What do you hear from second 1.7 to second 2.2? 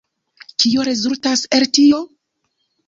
tio?